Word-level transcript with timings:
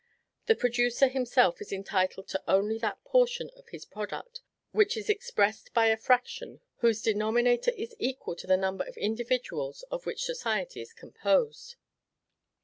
The 0.47 0.55
producer 0.55 1.07
himself 1.09 1.61
is 1.61 1.71
entitled 1.71 2.27
to 2.29 2.41
only 2.47 2.79
that 2.79 3.03
portion 3.03 3.51
of 3.55 3.69
his 3.69 3.85
product, 3.85 4.41
which 4.71 4.97
is 4.97 5.11
expressed 5.11 5.75
by 5.75 5.89
a 5.89 5.95
fraction 5.95 6.59
whose 6.77 7.03
denominator 7.03 7.69
is 7.77 7.95
equal 7.99 8.35
to 8.37 8.47
the 8.47 8.57
number 8.57 8.83
of 8.83 8.97
individuals 8.97 9.83
of 9.91 10.07
which 10.07 10.23
society 10.23 10.81
is 10.81 10.91
composed. 10.91 11.75